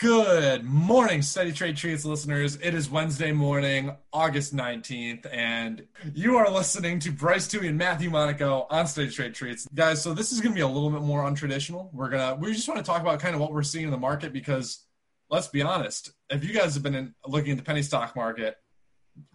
[0.00, 2.56] Good morning, Steady Trade Treats listeners.
[2.56, 8.08] It is Wednesday morning, August 19th, and you are listening to Bryce Tuohey and Matthew
[8.08, 9.68] Monaco on Steady Trade Treats.
[9.74, 11.92] Guys, so this is going to be a little bit more untraditional.
[11.92, 13.90] We're going to, we just want to talk about kind of what we're seeing in
[13.90, 14.86] the market because
[15.28, 18.56] let's be honest, if you guys have been in, looking at the penny stock market,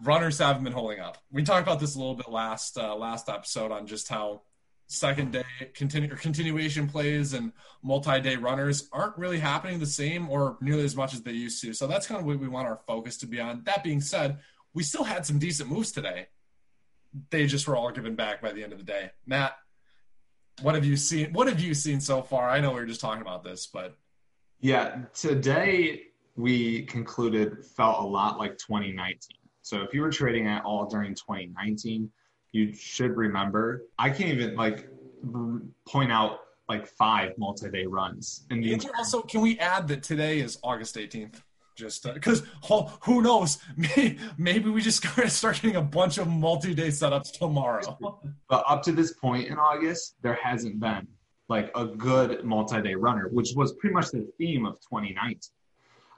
[0.02, 1.16] runners haven't been holding up.
[1.30, 4.42] We talked about this a little bit last, uh, last episode on just how
[4.88, 5.44] second day
[5.74, 7.52] continue or continuation plays and
[7.82, 11.72] multi-day runners aren't really happening the same or nearly as much as they used to.
[11.74, 13.62] So that's kind of what we want our focus to be on.
[13.64, 14.38] That being said,
[14.74, 16.28] we still had some decent moves today.
[17.30, 19.10] They just were all given back by the end of the day.
[19.26, 19.56] Matt,
[20.62, 21.32] what have you seen?
[21.32, 22.48] What have you seen so far?
[22.48, 23.96] I know we were just talking about this, but
[24.60, 26.02] yeah, today
[26.36, 29.18] we concluded felt a lot like 2019.
[29.62, 32.10] So if you were trading at all during 2019,
[32.56, 33.84] you should remember.
[33.98, 34.88] I can't even like
[35.86, 38.46] point out like five multi-day runs.
[38.50, 38.64] And
[38.98, 41.42] also, can we add that today is August 18th?
[41.76, 43.58] Just because uh, who knows?
[43.76, 47.98] Maybe, maybe we just start getting a bunch of multi-day setups tomorrow.
[48.48, 51.06] But up to this point in August, there hasn't been
[51.48, 55.38] like a good multi-day runner, which was pretty much the theme of 2019.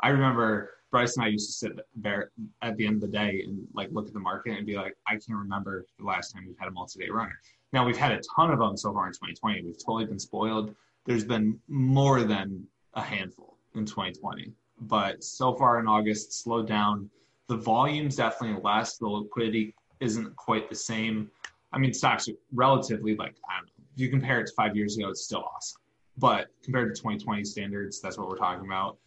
[0.01, 2.31] I remember Bryce and I used to sit there
[2.63, 4.97] at the end of the day and like look at the market and be like,
[5.07, 7.39] I can't remember the last time we've had a multi-day runner.
[7.73, 9.63] Now we've had a ton of them so far in 2020.
[9.63, 10.75] We've totally been spoiled.
[11.05, 17.11] There's been more than a handful in 2020, but so far in August, slowed down.
[17.49, 18.97] The volume's definitely less.
[18.97, 21.31] The liquidity isn't quite the same.
[21.73, 23.85] I mean, stocks are relatively like I don't know.
[23.95, 25.83] If you compare it to five years ago, it's still awesome.
[26.17, 28.99] But compared to 2020 standards, that's what we're talking about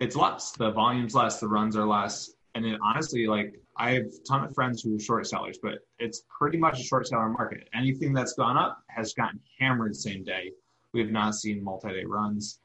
[0.00, 0.52] it's less.
[0.52, 1.40] The volume's less.
[1.40, 2.30] The runs are less.
[2.54, 6.22] And honestly, like I have a ton of friends who are short sellers, but it's
[6.28, 7.68] pretty much a short seller market.
[7.74, 10.52] Anything that's gone up has gotten hammered same day.
[10.92, 12.60] We have not seen multi-day runs.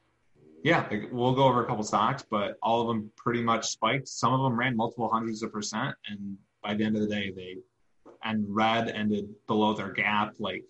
[0.63, 4.07] Yeah, we'll go over a couple stocks, but all of them pretty much spiked.
[4.07, 7.31] Some of them ran multiple hundreds of percent, and by the end of the day,
[7.35, 7.57] they
[8.23, 10.35] and red ended below their gap.
[10.39, 10.63] Like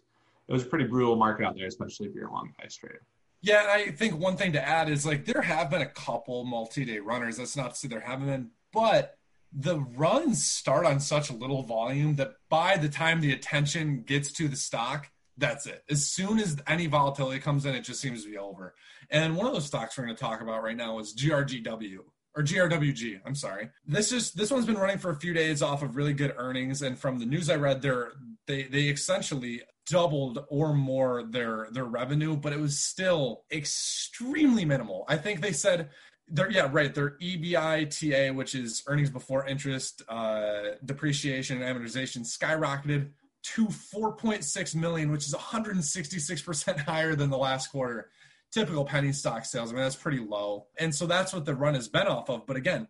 [0.47, 3.03] it was a pretty brutal market out there, especially if you're a long price trader.
[3.43, 6.45] Yeah, and I think one thing to add is like there have been a couple
[6.45, 7.37] multi-day runners.
[7.37, 9.17] That's not to say there haven't been, but
[9.51, 14.31] the runs start on such a little volume that by the time the attention gets
[14.31, 15.83] to the stock, that's it.
[15.89, 18.75] As soon as any volatility comes in, it just seems to be over.
[19.09, 21.97] And one of those stocks we're going to talk about right now is GRGW
[22.37, 23.19] or GRWG.
[23.25, 23.69] I'm sorry.
[23.85, 26.81] This is this one's been running for a few days off of really good earnings,
[26.81, 28.13] and from the news I read, they're
[28.47, 35.05] they they essentially doubled or more their their revenue, but it was still extremely minimal.
[35.07, 35.89] I think they said
[36.27, 43.09] they're yeah right their EBITDA, which is earnings before interest, uh, depreciation, and amortization, skyrocketed
[43.43, 48.09] to 4.6 million, which is 166 percent higher than the last quarter.
[48.51, 49.71] Typical penny stock sales.
[49.71, 52.45] I mean that's pretty low, and so that's what the run has been off of.
[52.45, 52.87] But again,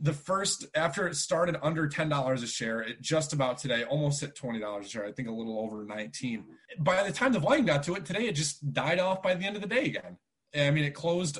[0.00, 4.20] the first after it started under ten dollars a share, it just about today almost
[4.20, 5.06] hit twenty dollars a share.
[5.06, 6.44] I think a little over nineteen.
[6.78, 9.44] By the time the volume got to it today, it just died off by the
[9.44, 10.18] end of the day again.
[10.54, 11.38] I mean, it closed,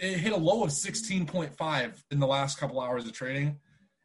[0.00, 3.58] it hit a low of sixteen point five in the last couple hours of trading,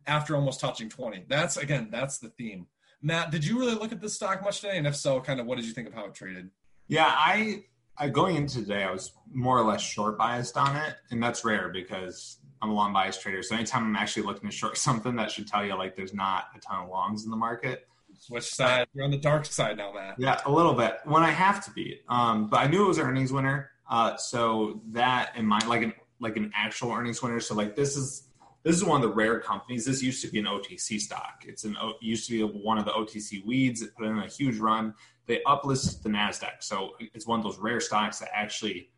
[0.06, 1.26] after almost touching twenty.
[1.28, 2.68] That's again, that's the theme.
[3.02, 4.78] Matt, did you really look at this stock much today?
[4.78, 6.50] And if so, kind of what did you think of how it traded?
[6.88, 7.66] Yeah, I,
[7.98, 11.46] I going into today, I was more or less short biased on it, and that's
[11.46, 13.44] rare because I'm a long bias trader.
[13.44, 16.46] So anytime I'm actually looking to short something, that should tell you like there's not
[16.56, 17.88] a ton of longs in the market.
[18.30, 18.88] Which side?
[18.94, 20.16] You're on the dark side now, Matt.
[20.18, 22.02] Yeah, a little bit when I have to be.
[22.10, 23.72] Um, but I knew it was earnings winner.
[23.90, 27.40] Uh, so that in mind, like an like an actual earnings winner.
[27.40, 28.28] So like this is
[28.64, 29.86] this is one of the rare companies.
[29.86, 31.44] This used to be an OTC stock.
[31.48, 33.82] It's an used to be one of the OTC weeds.
[33.82, 34.94] It put in a huge run.
[35.26, 38.90] They uplisted the Nasdaq, so it's one of those rare stocks that actually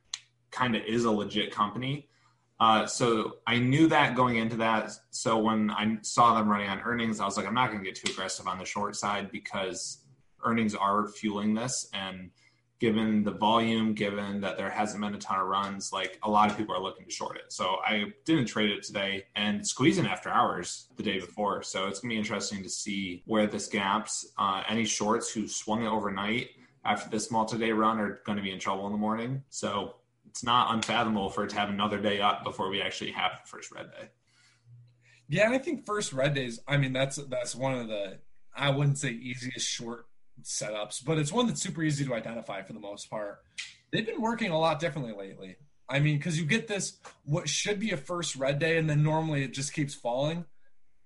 [0.52, 2.08] kind of is a legit company.
[2.60, 4.92] Uh, so I knew that going into that.
[5.12, 7.86] So when I saw them running on earnings, I was like, I'm not going to
[7.86, 10.00] get too aggressive on the short side because
[10.44, 11.90] earnings are fueling this.
[11.94, 12.32] And
[12.80, 16.50] given the volume, given that there hasn't been a ton of runs, like a lot
[16.50, 17.52] of people are looking to short it.
[17.52, 21.62] So I didn't trade it today and squeezing after hours the day before.
[21.64, 24.32] So it's going to be interesting to see where this gaps.
[24.38, 26.50] Uh, any shorts who swung it overnight
[26.86, 29.44] after this multi-day run are going to be in trouble in the morning.
[29.50, 29.96] So
[30.30, 33.50] it's not unfathomable for it to have another day up before we actually have the
[33.50, 34.10] first red day.
[35.28, 36.60] Yeah, and I think first red days.
[36.68, 38.20] I mean, that's that's one of the
[38.56, 40.06] I wouldn't say easiest short
[40.44, 43.40] setups, but it's one that's super easy to identify for the most part.
[43.92, 45.58] They've been working a lot differently lately.
[45.88, 49.04] I mean, because you get this what should be a first red day, and then
[49.04, 50.46] normally it just keeps falling.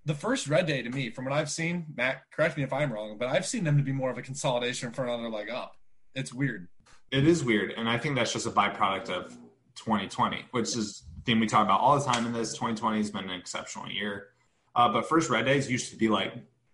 [0.06, 2.92] The first red day to me, from what I've seen, Matt, correct me if I'm
[2.92, 5.76] wrong, but I've seen them to be more of a consolidation for another leg up.
[6.14, 6.68] It's weird
[7.14, 9.30] it is weird, and I think that's just a byproduct of
[9.76, 12.54] 2020, which is thing we talk about all the time in this.
[12.54, 14.30] 2020 has been an exceptional year.
[14.76, 16.34] Uh, but first red days used to be like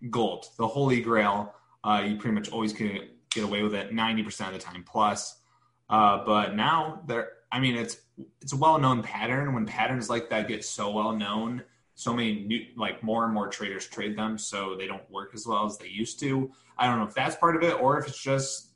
[0.10, 1.54] gold, the holy grail.
[1.84, 5.42] Uh, you pretty much always could get away with it 90% of the time plus.
[5.90, 7.98] Uh, but now there, I mean, it's
[8.42, 9.54] it's a well-known pattern.
[9.54, 11.64] When patterns like that get so well known,
[11.96, 15.46] so many new, like more and more traders trade them, so they don't work as
[15.46, 16.52] well as they used to.
[16.78, 18.69] I don't know if that's part of it or if it's just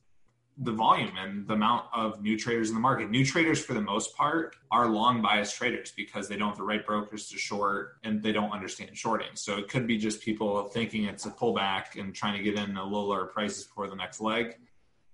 [0.58, 3.10] the volume and the amount of new traders in the market.
[3.10, 6.64] New traders, for the most part, are long bias traders because they don't have the
[6.64, 9.30] right brokers to short and they don't understand shorting.
[9.34, 12.78] So it could be just people thinking it's a pullback and trying to get in
[12.78, 14.58] a little lower prices before the next leg.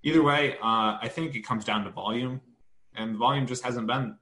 [0.03, 2.41] Either way, uh, I think it comes down to volume,
[2.95, 4.17] and volume just hasn't been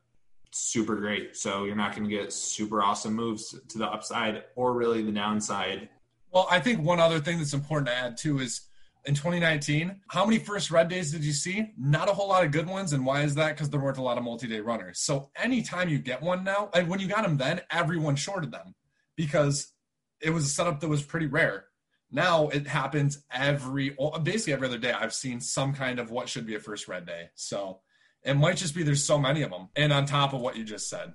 [0.51, 1.35] super great.
[1.35, 5.11] So you're not going to get super awesome moves to the upside or really the
[5.11, 5.89] downside.
[6.31, 8.61] Well, I think one other thing that's important to add too is
[9.07, 11.71] in 2019, how many first red days did you see?
[11.77, 12.91] Not a whole lot of good ones.
[12.91, 13.55] And why is that?
[13.55, 14.99] Because there weren't a lot of multi day runners.
[14.99, 18.75] So anytime you get one now, and when you got them then, everyone shorted them
[19.15, 19.71] because
[20.19, 21.65] it was a setup that was pretty rare.
[22.11, 24.91] Now it happens every, basically every other day.
[24.91, 27.29] I've seen some kind of what should be a first red day.
[27.35, 27.79] So
[28.23, 29.69] it might just be there's so many of them.
[29.77, 31.13] And on top of what you just said.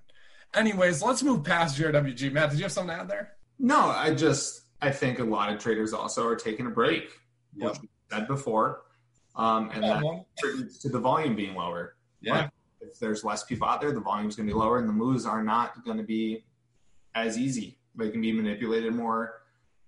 [0.55, 2.33] Anyways, let's move past GRWG.
[2.33, 3.33] Matt, did you have something to add there?
[3.59, 7.11] No, I just, I think a lot of traders also are taking a break
[7.55, 7.71] yep.
[7.71, 8.83] which we said before,
[9.37, 11.97] um, and yeah, that contributes to the volume being lower.
[12.21, 12.37] Yeah.
[12.37, 12.51] Like
[12.81, 15.25] if there's less people out there, the volume's going to be lower, and the moves
[15.27, 16.45] are not going to be
[17.15, 17.79] as easy.
[17.95, 19.43] They can be manipulated more.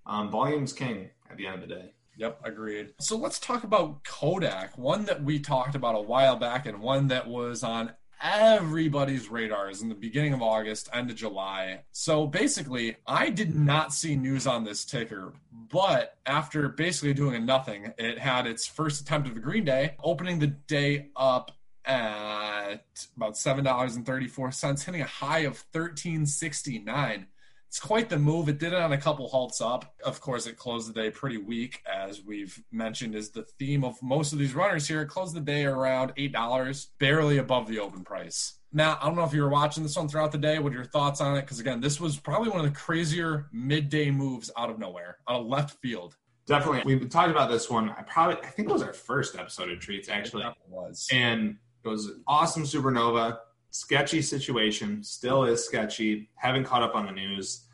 [0.06, 1.92] Um, volume's king at the end of the day.
[2.16, 2.94] Yep, agreed.
[3.00, 7.08] So let's talk about Kodak, one that we talked about a while back and one
[7.08, 11.82] that was on everybody's radars in the beginning of August, end of July.
[11.92, 17.92] So basically, I did not see news on this ticker, but after basically doing nothing,
[17.98, 21.52] it had its first attempt of a green day, opening the day up
[21.84, 27.26] at about $7.34, hitting a high of 1369
[27.74, 28.48] it's quite the move.
[28.48, 29.96] It did it on a couple halts up.
[30.04, 34.00] Of course, it closed the day pretty weak, as we've mentioned, is the theme of
[34.00, 35.02] most of these runners here.
[35.02, 38.60] It closed the day around eight dollars, barely above the open price.
[38.72, 40.60] Now, I don't know if you were watching this one throughout the day.
[40.60, 41.40] What are your thoughts on it?
[41.40, 45.34] Because again, this was probably one of the crazier midday moves out of nowhere on
[45.34, 46.16] a left field.
[46.46, 47.90] Definitely, We've talked about this one.
[47.90, 50.44] I probably, I think it was our first episode of Treats actually.
[50.44, 53.38] It was, and it was awesome supernova
[53.74, 56.30] sketchy situation, still is sketchy.
[56.36, 57.64] Haven't caught up on the news,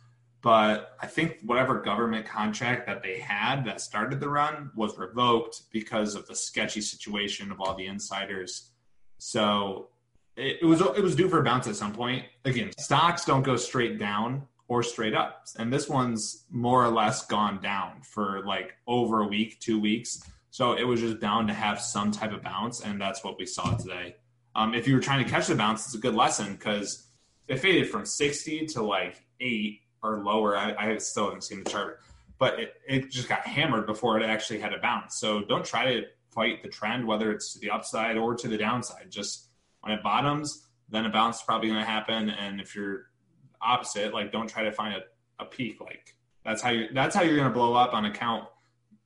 [0.40, 5.62] but I think whatever government contract that they had that started the run was revoked
[5.70, 8.70] because of the sketchy situation of all the insiders.
[9.18, 9.90] So
[10.36, 12.24] it, it was it was due for a bounce at some point.
[12.46, 17.26] Again, stocks don't go straight down or straight up, and this one's more or less
[17.26, 20.24] gone down for like over a week, two weeks.
[20.50, 23.44] So it was just bound to have some type of bounce, and that's what we
[23.44, 24.16] saw today.
[24.54, 27.06] Um, if you were trying to catch the bounce, it's a good lesson because
[27.48, 30.56] it faded from 60 to like eight or lower.
[30.56, 32.00] I, I still haven't seen the chart,
[32.38, 35.16] but it, it just got hammered before it actually had a bounce.
[35.18, 38.56] So don't try to fight the trend, whether it's to the upside or to the
[38.56, 39.10] downside.
[39.10, 39.48] Just
[39.80, 42.30] when it bottoms, then a bounce is probably going to happen.
[42.30, 43.06] And if you're
[43.62, 45.80] opposite, like don't try to find a, a peak.
[45.80, 48.46] Like that's how you that's how you're going to blow up on account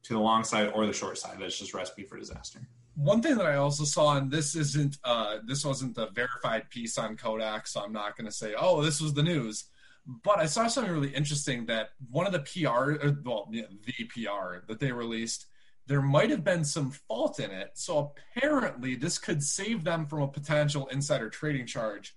[0.05, 1.37] to the long side or the short side.
[1.41, 2.61] That's just recipe for disaster
[2.95, 6.99] one thing that I also saw, and this isn't uh, this wasn't the verified piece
[6.99, 9.65] on Kodak, so I'm not going to say, oh, this was the news.
[10.07, 13.65] But I saw something really interesting that one of the PR, well, the
[14.09, 15.47] PR that they released,
[15.87, 17.71] there might have been some fault in it.
[17.75, 22.15] So apparently, this could save them from a potential insider trading charge.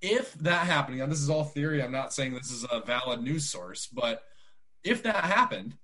[0.00, 3.22] If that happened, and this is all theory, I'm not saying this is a valid
[3.22, 4.22] news source, but
[4.82, 5.76] if that happened,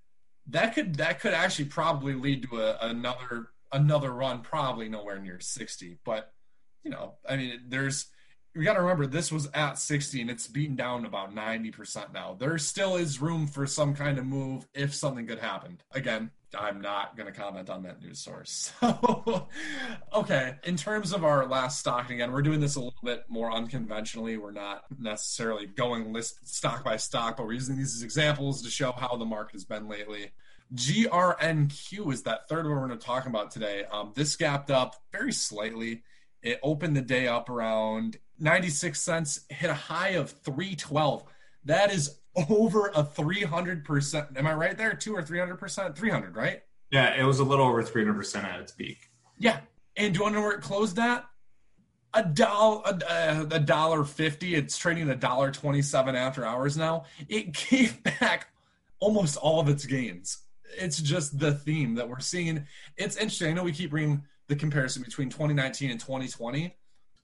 [0.49, 5.41] that could that could actually probably lead to a, another another run, probably nowhere near
[5.41, 5.99] 60.
[6.05, 6.33] But,
[6.85, 8.07] you know, I mean, there's,
[8.55, 12.37] we got to remember this was at 60 and it's beaten down about 90% now.
[12.38, 15.79] There still is room for some kind of move if something could happen.
[15.93, 18.73] Again, I'm not going to comment on that news source.
[18.83, 19.49] So,
[20.12, 20.57] okay.
[20.64, 24.37] In terms of our last stock, again, we're doing this a little bit more unconventionally.
[24.37, 28.71] We're not necessarily going list stock by stock, but we're using these as examples to
[28.71, 30.33] show how the market has been lately.
[30.75, 33.85] GRNQ is that third one we're going to talk about today.
[33.91, 36.02] Um, this gapped up very slightly.
[36.43, 41.25] It opened the day up around 96 cents, hit a high of 312.
[41.67, 44.37] That is over a 300%.
[44.37, 44.95] Am I right there?
[44.95, 45.95] Two or 300%?
[45.95, 46.62] 300, right?
[46.91, 49.11] Yeah, it was a little over 300% at its peak.
[49.38, 49.61] Yeah.
[49.97, 51.25] And do you want to know where it closed at?
[52.14, 54.55] A dollar, a, a dollar fifty.
[54.55, 57.05] It's trading a dollar twenty-seven after hours now.
[57.26, 58.49] It gave back
[59.00, 60.43] almost all of its gains
[60.79, 62.67] it's just the theme that we're seeing.
[62.97, 63.50] It's interesting.
[63.50, 66.76] I know we keep bringing the comparison between 2019 and 2020,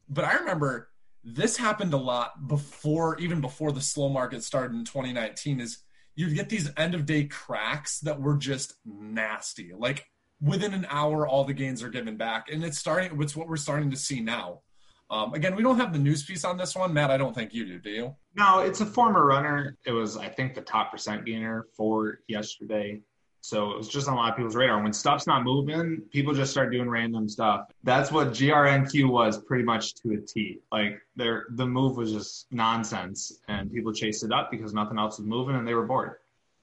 [0.09, 0.91] but I remember
[1.25, 5.61] this happened a lot before, even before the slow market started in 2019.
[5.61, 5.79] Is
[6.15, 9.73] you get these end of day cracks that were just nasty.
[9.77, 10.07] Like
[10.41, 13.21] within an hour, all the gains are given back, and it's starting.
[13.23, 14.63] It's what we're starting to see now.
[15.11, 17.11] Um, again, we don't have the news piece on this one, Matt.
[17.11, 17.79] I don't think you do.
[17.79, 18.17] Do you?
[18.35, 19.77] No, it's a former runner.
[19.87, 23.01] It was, I think, the top percent gainer for yesterday.
[23.41, 24.83] So it was just on a lot of people's radar.
[24.83, 27.71] When stuff's not moving, people just start doing random stuff.
[27.85, 30.61] That's what GRNQ was pretty much to a T.
[30.73, 35.27] Like the move was just nonsense, and people chased it up because nothing else was
[35.27, 36.17] moving, and they were bored.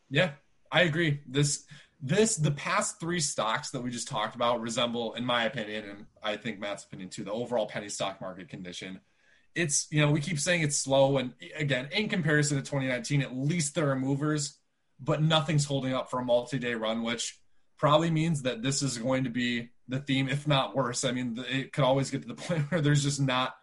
[0.10, 0.32] Yeah,
[0.72, 1.22] I agree.
[1.28, 1.64] This,
[2.02, 6.06] this, the past three stocks that we just talked about resemble, in my opinion, and
[6.22, 9.00] I think Matt's opinion too, the overall penny stock market condition.
[9.56, 13.36] It's you know we keep saying it's slow, and again, in comparison to 2019, at
[13.36, 14.58] least there are movers
[15.00, 17.40] but nothing's holding up for a multi-day run, which
[17.78, 21.04] probably means that this is going to be the theme, if not worse.
[21.04, 23.56] I mean, it could always get to the point where there's just not.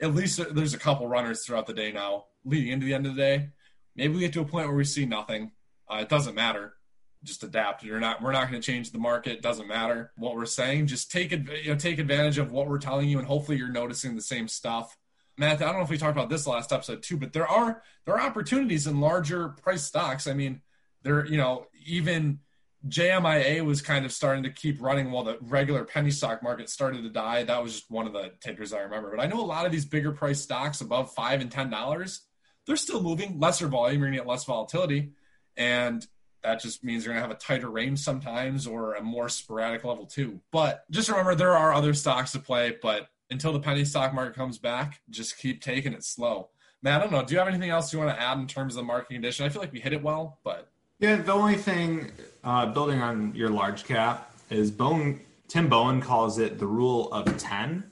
[0.00, 3.14] At least there's a couple runners throughout the day now, leading into the end of
[3.14, 3.48] the day.
[3.96, 5.52] Maybe we get to a point where we see nothing.
[5.88, 6.74] Uh, it doesn't matter.
[7.22, 7.84] Just adapt.
[7.84, 8.20] You're not.
[8.20, 9.34] We're not going to change the market.
[9.34, 10.88] It doesn't matter what we're saying.
[10.88, 11.48] Just take it.
[11.62, 14.48] You know, take advantage of what we're telling you, and hopefully you're noticing the same
[14.48, 14.96] stuff.
[15.38, 17.82] Matt, I don't know if we talked about this last episode too, but there are
[18.04, 20.26] there are opportunities in larger price stocks.
[20.26, 20.60] I mean,
[21.04, 22.40] there, you know, even
[22.88, 27.02] JMIA was kind of starting to keep running while the regular penny stock market started
[27.02, 27.44] to die.
[27.44, 29.10] That was just one of the takers I remember.
[29.14, 32.22] But I know a lot of these bigger price stocks above five and ten dollars,
[32.66, 35.12] they're still moving, lesser volume, you're gonna get less volatility.
[35.56, 36.06] And
[36.42, 40.04] that just means you're gonna have a tighter range sometimes or a more sporadic level
[40.04, 40.40] too.
[40.52, 44.34] But just remember there are other stocks to play, but until the penny stock market
[44.34, 46.50] comes back, just keep taking it slow.
[46.82, 47.24] Man, I don't know.
[47.24, 49.46] Do you have anything else you want to add in terms of the market condition?
[49.46, 50.68] I feel like we hit it well, but
[51.04, 52.10] yeah, the only thing
[52.44, 55.20] uh, building on your large cap is Bohen.
[55.48, 57.84] Tim Bohen calls it the rule of ten,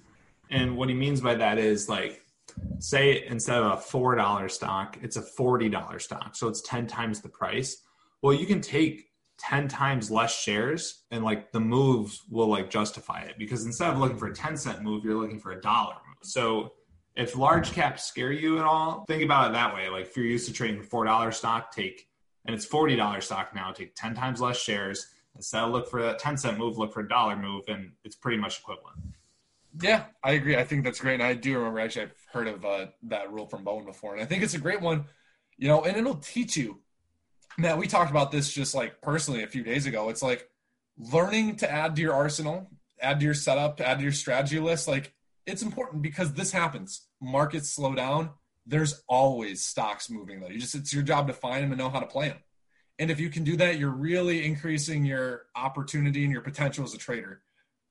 [0.50, 2.23] and what he means by that is like,
[2.78, 6.87] say instead of a four dollar stock, it's a forty dollar stock, so it's ten
[6.87, 7.83] times the price.
[8.23, 13.23] Well, you can take 10 times less shares and like the moves will like justify
[13.23, 15.95] it because instead of looking for a 10 cent move you're looking for a dollar
[16.07, 16.71] move so
[17.16, 20.26] if large caps scare you at all think about it that way like if you're
[20.26, 22.07] used to trading four dollar stock take
[22.46, 23.72] and it's forty dollars stock now.
[23.72, 25.08] Take ten times less shares.
[25.34, 28.16] Instead of look for that ten cent move, look for a dollar move, and it's
[28.16, 28.96] pretty much equivalent.
[29.80, 30.56] Yeah, I agree.
[30.56, 33.46] I think that's great, and I do remember actually I've heard of uh, that rule
[33.46, 35.06] from Bohen before, and I think it's a great one.
[35.56, 36.80] You know, and it'll teach you.
[37.58, 40.08] Matt, we talked about this just like personally a few days ago.
[40.08, 40.49] It's like
[40.99, 42.70] learning to add to your arsenal,
[43.00, 44.88] add to your setup, add to your strategy list.
[44.88, 45.12] Like
[45.46, 47.06] it's important because this happens.
[47.20, 48.30] Markets slow down
[48.66, 50.49] there's always stocks moving though.
[50.49, 52.38] You just it's your job to find them and know how to play them.
[52.99, 56.95] And if you can do that, you're really increasing your opportunity and your potential as
[56.95, 57.42] a trader.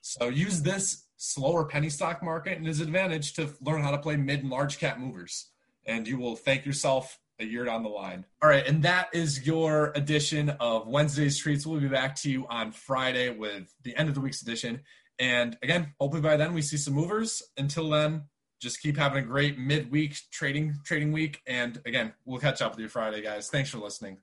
[0.01, 4.15] So use this slower penny stock market and his advantage to learn how to play
[4.15, 5.49] mid and large cap movers.
[5.85, 8.25] And you will thank yourself a year down the line.
[8.41, 11.65] All right, and that is your edition of Wednesday's Treats.
[11.65, 14.81] We'll be back to you on Friday with the end of the week's edition.
[15.19, 17.43] And again, hopefully by then we see some movers.
[17.57, 18.23] Until then,
[18.61, 21.41] just keep having a great midweek trading trading week.
[21.47, 23.49] And again, we'll catch up with you Friday, guys.
[23.49, 24.21] Thanks for listening.